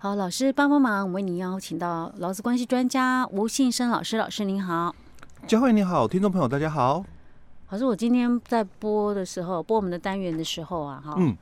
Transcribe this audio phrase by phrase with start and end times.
[0.00, 4.94] 好，老师帮帮忙，我为您邀请到劳资关系专家吴信生老师，老师您好。
[5.44, 7.04] 佳慧你好，听众朋友大家好。
[7.70, 11.36] 老师，我今天在播的时候，播我们的单元的时候啊，哈，嗯，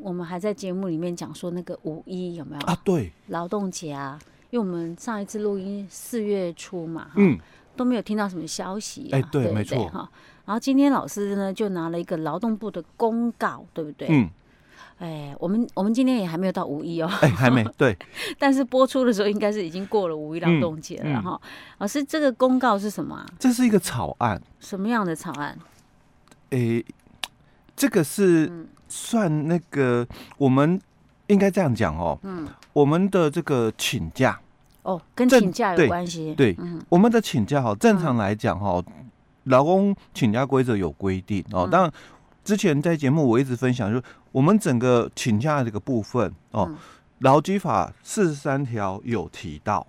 [0.00, 2.76] 我们还在节目里面讲说那个五一有没有啊？
[2.82, 4.18] 对，劳动节啊，
[4.50, 7.38] 因为我们上一次录音四月初嘛，嗯，
[7.76, 10.10] 都没有听到什么消息，啊，哎，对，对对没错哈。
[10.46, 14.08] 然后今天老师呢就拿了一个劳动部的公告，对不对？
[14.10, 14.28] 嗯。
[14.98, 17.96] 哎，我们我们今天也还没有到五一哦，哎，还没 对，
[18.38, 21.40] 但是播出的时候应该是已经过了五一劳动节了哈。
[21.78, 23.26] 老师，这个公告是什么啊？
[23.38, 24.40] 这是一个草案。
[24.58, 25.56] 什么样的草案？
[26.50, 26.82] 哎，
[27.76, 30.80] 这个是算那个，我们
[31.28, 32.18] 应该这样讲哦。
[32.22, 34.40] 嗯，我们的这个请假
[34.82, 36.34] 哦，跟请假有关系。
[36.34, 36.56] 对，
[36.88, 38.82] 我们的请假哈，正常来讲哈，
[39.44, 41.68] 劳工请假规则有规定哦。
[41.70, 41.92] 当然，
[42.48, 44.02] 之前在节目我一直分享就是。
[44.32, 46.70] 我们整个请假这个部分哦，
[47.18, 49.86] 劳基法四十三条有提到，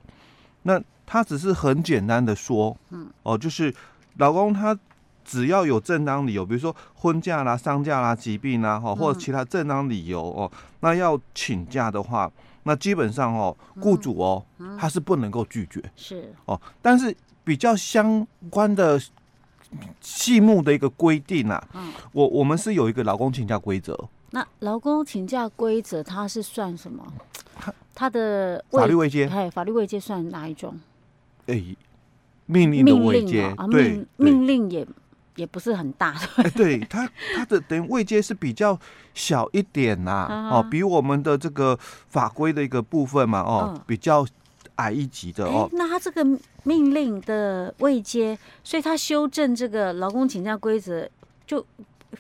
[0.64, 3.74] 那他只是很简单的说，嗯，哦，就是
[4.18, 4.78] 老公他
[5.24, 12.32] 只要有正当理由，比如说婚假啦、丧假啦、疾病啦，哈，或者其他正当理由哦，那要请假的话，
[12.64, 14.46] 那基本上哦，雇主哦，
[14.78, 16.34] 他是不能够拒绝，是。
[16.46, 19.00] 哦，但是比较相关的
[20.02, 23.98] 细目的一个规定啊，嗯，我我们是有一个劳工请假规则。
[24.32, 27.06] 那劳工请假规则，它是算什么？
[27.96, 30.80] 它的法律位阶，哎，法律位阶算哪一种？
[31.48, 31.78] 哎、欸，
[32.46, 34.88] 命令的位阶、啊，对，命令也
[35.36, 36.12] 也不是很大。
[36.38, 38.80] 哎、欸，对，它它的等于位阶是比较
[39.14, 44.26] 小一点呐、哦，比我们的这个法规的一个部分嘛，哦，嗯、比较
[44.80, 45.70] 矮一级的哦。
[45.72, 46.26] 欸、那他这个
[46.64, 51.08] 命令的未接，所以他修正这个劳工请假规则
[51.46, 51.66] 就。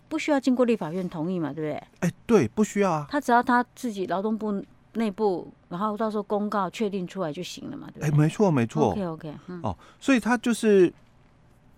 [0.08, 1.74] 不需要经过立法院同意嘛，对不对？
[1.74, 3.08] 哎、欸，对，不需要啊。
[3.10, 8.08] 他只要他自己劳动部内部，然后到时候公告确定出来就行了嘛，对不对？
[8.08, 8.92] 哎、欸，没错，没错。
[8.92, 9.60] OK OK，嗯。
[9.64, 10.94] 哦，所以他就是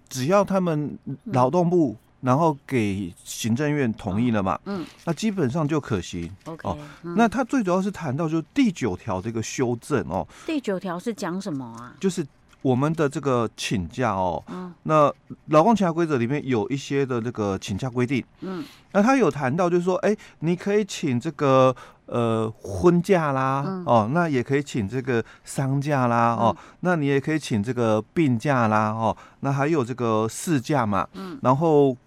[0.09, 6.31] 只要他们劳动部，嗯、然后给行政院同意了嘛，嗯，那基本上就可行。
[6.45, 6.69] OK，
[7.15, 10.27] 那他最主要是谈到就是第九条这个修正哦。
[10.45, 11.93] 第九条是讲什么啊？
[11.99, 12.25] 就是。
[12.63, 15.11] 我们的这个请假哦，嗯，那
[15.47, 31.97] 劳工请假规则里面有一些的这个请假规定，嗯，那他有谈到就是说，哎，你可以请这个呃婚假啦，嗯、哦，那也可以请这个丧假啦，嗯、哦，那你也可以请这个病假啦，哦，那还有这个事假嘛，嗯，然后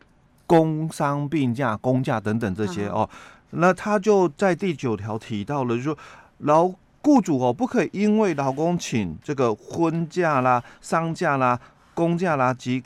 [0.47, 3.10] 工伤病假、公假等等这些、嗯、哦，
[3.50, 5.99] 那他就在第九条提到了，就是说
[6.38, 6.72] 劳。
[7.06, 11.60] 雇主哦，不可以因为劳工请这个婚假啦、丧假啦、
[11.93, 12.83] 公假啦及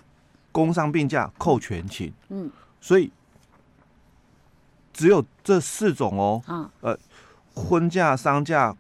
[0.51, 2.13] 工伤病假扣全勤。
[2.31, 3.13] 嗯，所以
[4.93, 6.43] 只有这四种哦。
[6.49, 6.99] 啊，呃，
[7.55, 8.77] 婚假、丧假、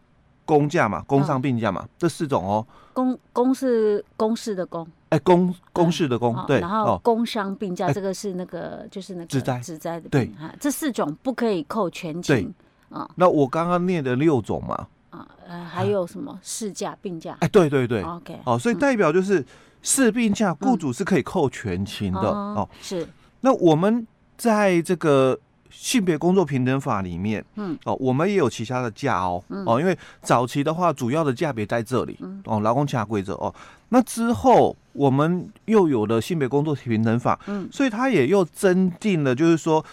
[0.48, 2.66] 公假嘛，工伤病假嘛，这四种哦。
[2.94, 4.88] 公公是公事的公。
[5.10, 6.58] 哎，公公事的公，对。
[6.58, 10.08] 然后工伤病假这个是那个就是那个职灾职灾的。
[10.08, 12.52] 对，这四种不可以扣全勤。
[12.88, 14.86] 啊，那我刚刚念的六种嘛。
[15.10, 17.36] 啊，呃，还有什么事假、病假？
[17.40, 19.44] 哎，对对对，OK，哦，所以代表就是
[19.82, 22.66] 事病假，雇主是可以扣全勤的哦。
[22.80, 23.06] 是，
[23.42, 24.06] 那我们
[24.38, 25.38] 在这个
[25.70, 33.54] 性别工作平等法里面，嗯，哦，我们也有其他的价哦，哦，因为早期的话，主要的价别在这里，哦，劳工其他规则哦。
[33.88, 39.84] 那之后我们又有了性别工作平等法，嗯，所以它也又增进了，就是说。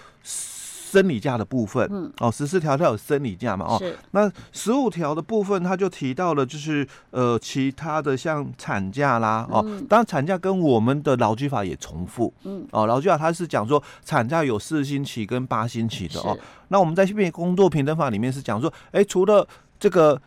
[0.96, 16.38] 生理假的部分，嗯，哦，十四条它有生理假嘛，哦，那十五条的部分，它就提到了，就是呃，其他的像产假啦，哦，当然产假跟我们的劳基法也重复，嗯，哦，劳基法它是讲说产假有四星期跟八星期的哦。
[16.70, 19.46] 那我们在性别工作平等法里面是讲说，哎，除了
[19.78, 20.22] 这个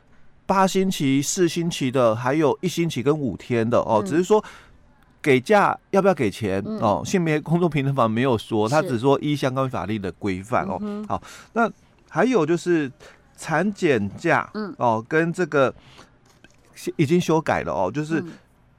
[0.45, 4.45] 八星期、四星期的，还有一星期跟五天的哦，嗯、只是说。
[5.21, 6.63] 给假要不要给钱？
[6.67, 10.79] 嗯、哦，性别工作平等法没有说，他只说依相关法律的规范哦。
[10.81, 11.71] 嗯、好，那
[12.09, 12.91] 还有就是
[13.37, 15.75] 产检假，嗯，哦，跟这个
[16.97, 18.23] 已经修改了哦，就是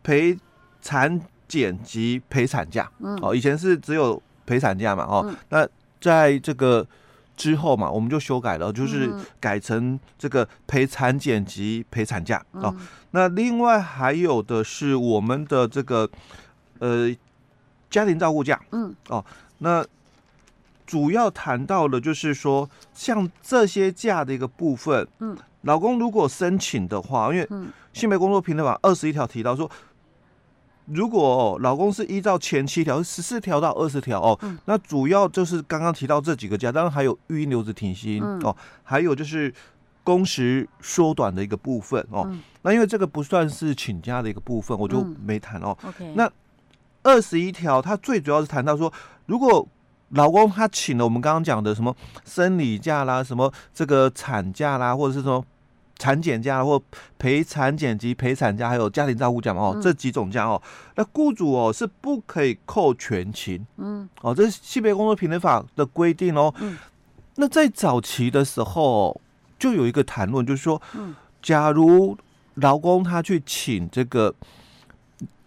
[0.03, 0.37] 陪
[0.81, 5.67] 产检及陪产假，嗯，哦，以前是只有陪产假嘛，哦，嗯、那
[5.99, 6.85] 在这个。
[7.39, 9.09] 之后嘛，我们就修改了，就是
[9.39, 12.75] 改成这个陪产检及陪产假哦。
[12.77, 16.09] 嗯、那另外还有的是我们的这个
[16.79, 17.09] 呃
[17.89, 19.23] 家庭照顾假，嗯哦。
[19.59, 19.85] 那
[20.85, 27.47] 主要谈到的就是说，像这些假的一个部分，嗯，老公如果申请的话，因为
[27.93, 29.71] 性别工作平等法二十一条提到说。
[30.91, 39.53] 如果哦老公是依照前七条十四条到二十条哦，嗯、那主要就是刚刚提到这几个假，当然还有育婴留职停薪、嗯、哦，还有就是
[40.03, 42.23] 工时缩短的一个部分哦。
[42.27, 45.77] 嗯、那因为这个不算是请假的一个部分，我就没谈哦。
[46.15, 46.29] 那
[47.03, 48.91] 二十一条它最主要是谈到说，
[49.25, 49.67] 如果
[50.09, 51.95] 老公他请了我们刚刚讲的什么
[52.25, 55.45] 生理假啦，什么这个产假啦，或者是说
[55.99, 56.81] 产检假或
[57.19, 60.59] 陪产检及陪产假，还有家庭照顾假嘛，哦，嗯、这几种假哦，
[60.95, 66.51] 那雇主哦是不可以扣全勤，嗯，哦，这是性别工作平等法的规定哦。
[66.59, 66.75] 嗯，
[67.35, 69.21] 那在早期的时候
[69.59, 72.17] 就有一个谈论，就是说，嗯，假如
[72.55, 74.33] 劳工他去请这个。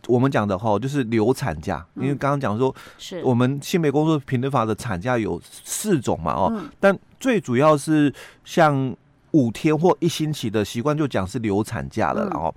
[0.09, 3.23] 我们讲的哈，就是流产假，因为刚刚讲说，是。
[3.23, 8.13] 我们性别工作平等法的产假有四种嘛，哦，但最主要是
[8.45, 8.93] 像
[9.33, 12.55] 五天或一星期的习惯就讲是流产假了，然后，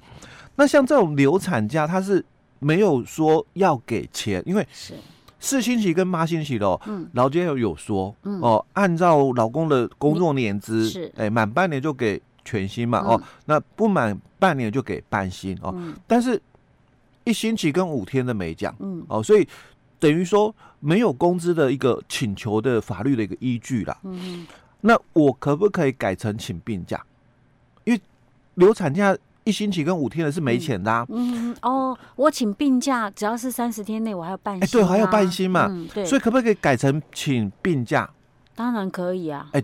[0.56, 2.24] 那像这种流产假，它是
[2.60, 4.94] 没有说要给钱，因为是。
[5.39, 11.12] 四星期跟八星期的，嗯，劳基有有说，哦，按照老公的工作年资，是。
[11.18, 15.75] 哎，满半年就给全薪嘛，哦，那不满半年就给半薪哦，
[16.07, 16.42] 但是。
[17.27, 19.48] 一星期跟五天的没讲，嗯，哦，所以
[19.98, 24.48] 等于说没有工资的一个请求的法律的一个依据啦，嗯哼，
[24.86, 27.04] 那我可不可以改成请病假？
[27.84, 28.02] 因为
[28.54, 38.10] 流产假一星期跟五天的是没钱的，啊嗯，哦，我请病假只要是三十天内我还有半薪，啊，哎，对，还有半薪嘛，对，所以可不可以改成请病假？
[38.56, 39.64] 当然可以啊，哎，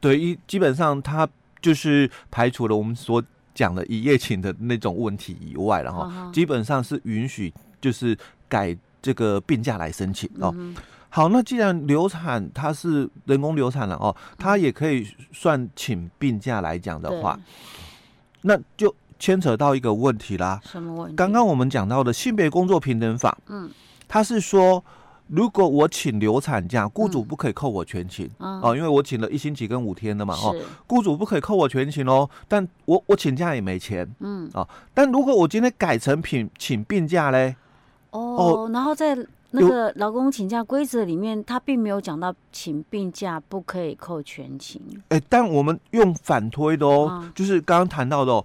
[0.00, 1.28] 对，一基本上他
[1.62, 3.22] 就是排除了我们所。
[3.54, 8.16] 讲的一夜情的那种问题以外，然后基本上是允许，就是
[8.48, 10.54] 改这个病假来申请哦。
[11.08, 17.38] 好，那既然流产它是人工流产了哦，它也可以算请病假来讲的话，
[18.42, 20.60] 那就牵扯到一个问题啦。
[20.64, 21.16] 什么问题？
[21.16, 23.70] 刚刚我们讲到的性别工作平等法，嗯，
[24.06, 24.84] 它是说。
[25.30, 30.56] 如果我请流产假，雇主不可以扣我全勤、嗯、哦，因为我请了一星期跟五天的嘛，哦，
[30.86, 37.54] 雇主不可以扣我全勤哦，但我我请假也没钱，嗯，哦，但如果我今天改成请请病假嘞，
[38.08, 38.70] 哦，哦。
[38.72, 39.14] 然后在
[39.50, 48.44] 那个劳工请假规则里面，他并没有讲到请病假不可以扣全勤，哎，但我们用反推的哦，嗯、就是刚刚谈到的哦，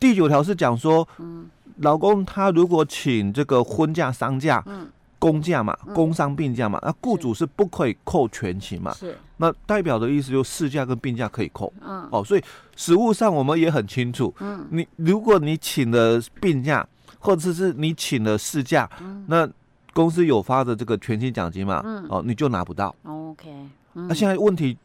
[0.00, 4.88] 第九条是讲说，嗯，劳工他如果请这个婚假、丧假，嗯。
[5.18, 8.92] 公假嘛，工伤病假嘛，那雇主是不可以扣全勤嘛？
[8.92, 9.16] 是。
[9.36, 11.72] 那代表的意思就是事假跟病假可以扣。
[11.80, 12.08] 嗯。
[12.10, 12.42] 哦，所以
[12.74, 14.34] 实务上我们也很清楚。
[14.40, 14.66] 嗯。
[14.70, 16.84] 你如果你请了病假，
[17.20, 19.48] 或者是你请了事假，嗯、那
[19.92, 21.82] 公司有发的这个全勤奖金嘛？
[21.84, 22.06] 嗯。
[22.08, 22.94] 哦，你就拿不到。
[23.04, 23.50] OK。
[23.92, 24.76] 那、啊、现在问题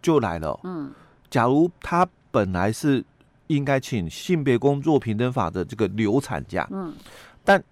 [0.00, 0.58] 就来了。
[0.64, 0.92] 嗯。
[1.30, 3.04] 假如他本来是
[3.48, 6.66] 应该请性别工作平等法的这个流产假。
[6.70, 6.94] 嗯。
[7.44, 7.62] 但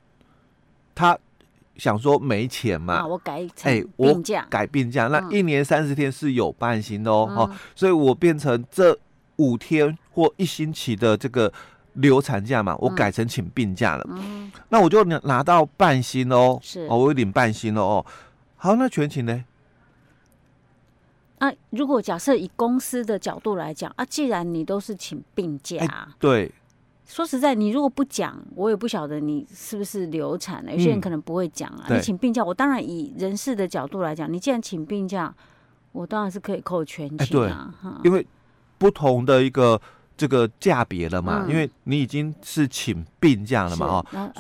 [0.95, 1.19] 他。
[1.77, 2.99] 想说没钱嘛？
[2.99, 8.97] 啊、我改哎，病假、欸、改病假，嗯、那一年三十天是有半薪的哦，嗯、哦，所以我变成这
[9.39, 11.53] 五天或一星期的这个
[11.95, 18.05] 流产假嘛，我改成请病假了，嗯，那我就拿到半薪哦，是哦，我有领半薪了哦。
[18.57, 19.45] 好，那全勤呢？
[21.39, 26.53] 啊，如果假设以公司的角度来讲啊，既然你都是请病假，欸、对。
[27.07, 30.73] 说实在，你如果不讲，我也不晓得你是不是流产了。
[30.73, 31.85] 有些人可能不会讲啊。
[31.89, 35.35] 嗯、你请病假，我当然以人事的角度来讲，你既然请病假，
[35.93, 37.71] 我当然是可以扣全勤啊。
[37.83, 38.27] 欸、对，因为
[38.79, 39.79] 不同的一个
[40.17, 44.07] 这个价别了嘛，嗯、因为你已经是请病假了嘛，哦。
[44.13, 44.33] 那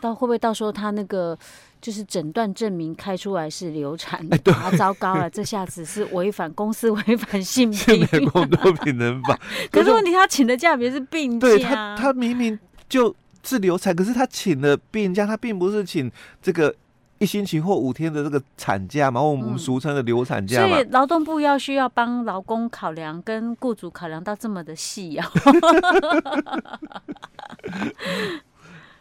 [0.00, 1.38] 到会不会到时候他那个？
[1.78, 9.38] 就是诊断证明开出来是流产，哎，对，糟糕了，这下子是违反公司违反性别工作平等法。
[9.70, 13.14] 可是问题，他请的价别是病假，对他，他明明就
[13.44, 16.10] 是流产，可是他请了病假，他并不是请
[16.42, 16.74] 这个
[17.18, 20.74] 一星期或五天的这个产假嘛，我们俗称的流产假嘛。
[20.74, 25.30] 所以劳动部要需要帮劳工考量，跟雇主考量到这么的细啊。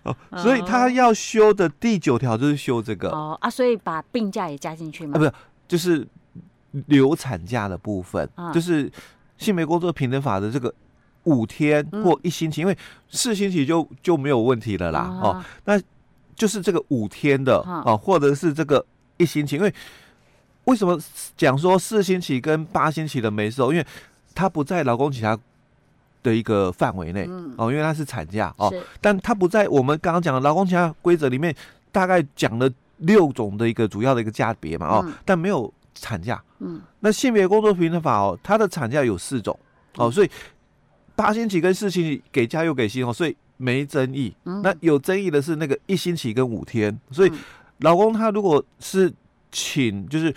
[0.03, 5.13] 哦，所以他要修的第九条就是修这个哦啊，所以把病假也加进去吗？
[5.15, 5.33] 啊，不是，
[5.67, 6.07] 就是
[6.87, 8.91] 流产假的部分，啊、就是
[9.37, 10.71] 性别工作平等法的这个
[11.23, 12.77] 五天或一星期，嗯、因为
[13.09, 14.99] 四星期就就没有问题了啦。
[14.99, 15.81] 啊、哦，那
[16.35, 18.85] 就是这个五天的啊、哦，或者是这个
[19.17, 19.73] 一星期，因为
[20.65, 20.99] 为什么
[21.35, 23.71] 讲说四星期跟八星期的没收？
[23.71, 23.85] 因为
[24.33, 25.37] 它不在劳工其他。
[26.25, 31.55] 的一个范围内哦，因为它是产假哦，但它不在我们刚刚讲的劳工其他规则里面，
[31.91, 36.41] 大概讲了六种的一个主要的一个价别嘛哦，但没有产假。
[36.57, 39.55] 嗯，那性别工作平等法哦，它的产假有四种
[39.97, 40.31] 哦，所以
[41.15, 44.35] 八星期跟四星期给假又给薪哦，所以没争议。
[44.43, 47.31] 那有争议的是那个一星期跟五天，所以
[47.79, 49.11] 老公他如果是
[49.51, 50.33] 请就是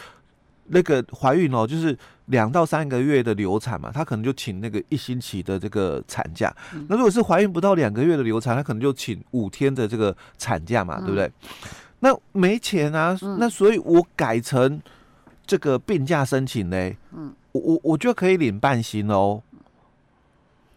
[0.67, 1.97] 那个怀孕哦，就是
[2.27, 6.55] 两到三个月的流产嘛，他可能就请那个一星期的这个产假。
[6.89, 11.31] 那如果是怀孕不到两个月的流产，他可能就请五天的这个产假嘛，对不对？
[12.01, 14.81] 那没钱啊，那所以我改成
[15.47, 16.93] 这个病假申请呢，
[17.53, 19.43] 我我我就可以领半薪哦。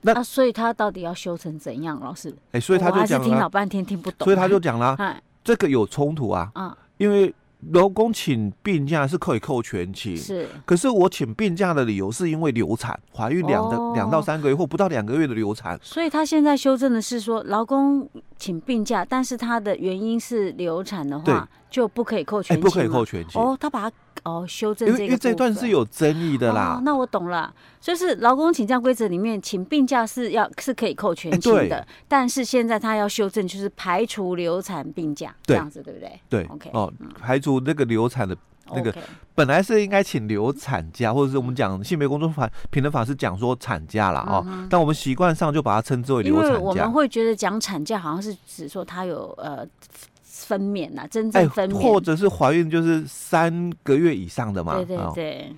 [0.02, 2.30] 那、啊、所以他到底要修成怎样，老师？
[2.52, 4.98] 哎、欸，所以他就讲了，听老半天听不懂，所以他就讲了，
[5.44, 7.34] 这个有冲突啊，啊，因为。
[7.74, 10.50] 劳工请病假是可以扣全勤，是。
[10.66, 15.80] 可是我请病假的理由是因为流产，怀孕两的两到三个月或不到两个月的流产。
[15.80, 23.40] 所以他现在修正的是说，劳工请病假，但是他的原因是流产的话，就不可以扣全勤，不可以扣全勤。
[23.40, 26.78] 哦，他把它哦修正这个，因为这段是有争议的啦。
[26.78, 36.20] 哦、那我懂了，就是劳工请假规则里面，请病假是要是可以扣全勤的，但是现在他要修正，就是排除流产病假这样子，对不对？
[36.28, 37.62] 对，OK，哦，排除。
[37.64, 38.36] 那个流产的，
[38.74, 38.92] 那个
[39.36, 44.26] 本来是应该请流产假，或者是我们讲性别工作法平等法是讲说产假啦。
[44.28, 46.50] 哦，但我们习惯上就把它称之为流产假。
[46.58, 49.64] 因为我们会觉得讲产假好像是指说他有呃
[50.32, 54.76] 分娩呐，真正分娩，或者是怀孕就是三个月以上的嘛。
[54.76, 55.56] 对对对，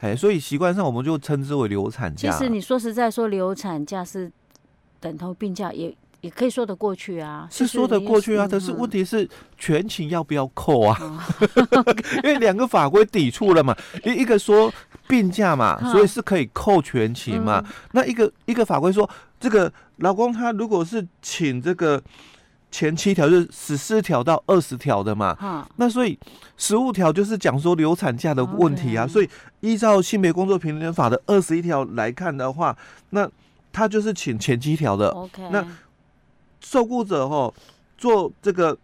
[0.00, 2.30] 哎，所以习惯上我们就称之为流产假。
[2.30, 4.30] 其实你说实在说，流产假是
[5.00, 5.94] 等同病假也。
[6.20, 10.98] 也可以说得过去啊，是说得过去啊，但是问题是全勤要不要扣啊？
[12.24, 14.72] 因为两个法规抵触了嘛，一 一个说
[15.06, 17.62] 病假嘛，所以是可以扣全勤嘛。
[17.92, 19.06] 那一个一个法规说，
[19.38, 22.02] 这个老公他如果是请这个
[22.74, 26.18] 前七条就是十四条到二十条的嘛，那所以
[26.56, 29.06] 十五条就是讲说流产假的问题啊。
[29.06, 32.76] 所以依照性别工作平等法的二十一条来看的话，
[33.10, 33.30] 那
[33.72, 35.14] 他就是请前七条的。
[35.52, 35.64] 那
[36.60, 37.54] 受雇者哈
[37.96, 38.76] 做这个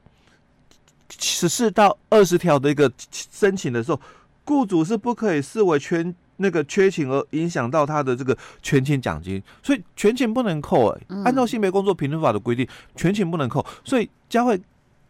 [1.19, 4.01] 十四到二十条的一个申请的时候，
[4.45, 11.23] 雇主是不可以视为全那个缺勤而影响到他的这个全勤奖金，所以全勤不能扣哎、欸。
[11.25, 12.67] 按照性别工作平等法的规定，
[12.97, 13.65] 全勤不能扣。
[13.85, 14.61] 所以佳慧，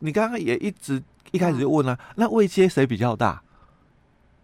[0.01, 3.41] 你刚刚也一直一开始就问了、啊，那位阶谁比较大？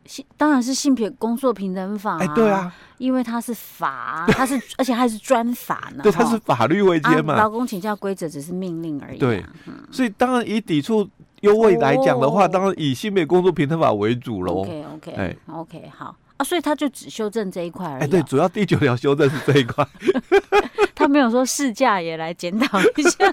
[0.04, 7.34] 性当然是性别工作平等法，哎，对啊，因为它是法，它是 而且还是专法呢，对，它是法律位阶嘛。
[7.34, 9.18] 劳工请假规则只是命令而已。
[9.18, 9.44] 对，
[9.90, 14.60] 所以当然以抵触优惠来讲的话，当然以性别工作平等法为主喽。
[14.60, 18.02] OK OK，哎，OK 好啊，所以他就只修正这一块而已。
[18.02, 19.86] 哎，对，主要第九条修正是这一块。
[20.94, 23.32] 他没有说试驾也来检讨一下，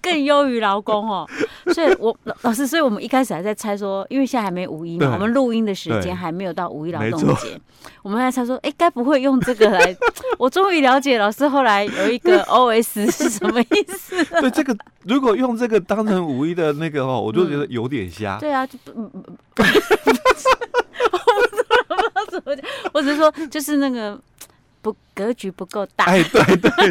[0.00, 1.24] 更优于劳工哦。
[1.72, 7.58] 所以我老师，所以我们一开始还在猜说，因为现在还没五一嘛，我们录音的时间还没有到五一劳动节，
[8.02, 9.96] 我们还在猜说，哎、欸，该不会用这个来？
[10.38, 14.24] 我终于了解老师后来有一个 OS 是什么意思。
[14.40, 18.38] 对，这个如果用这个当成五一的那个哦，我就觉得有点瞎。
[18.38, 18.76] 嗯、对啊，就
[22.32, 24.18] 怎么讲，我只是说就是那个。
[24.84, 26.06] 不，格局不够大。
[26.06, 26.86] 哎，对对对，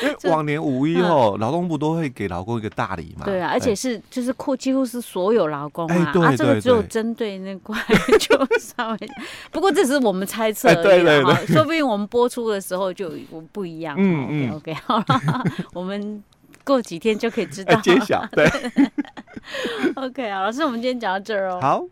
[0.02, 3.26] 因为往年五一哦，劳动部都会给劳工一个大礼嘛。
[3.26, 7.78] 对啊，而且是就是扩几乎是所有劳工啊，啊，这个只有针对那块
[8.18, 8.98] 就稍微。
[9.52, 13.94] 不过这是我们猜测而已哈，说不定我们播出的时候就我不一样。
[13.98, 15.04] 嗯嗯，OK，好了，
[15.74, 16.24] 我们
[16.64, 18.26] 过几天就可以知道揭晓。
[18.32, 18.50] 对
[19.96, 21.58] ，OK 啊，老师，我们今天讲到这儿哦。
[21.60, 21.84] 好。